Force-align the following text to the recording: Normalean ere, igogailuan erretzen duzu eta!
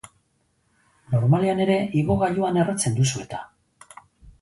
Normalean 1.11 1.63
ere, 1.67 1.77
igogailuan 2.01 2.61
erretzen 2.65 3.01
duzu 3.01 3.25
eta! 3.29 3.47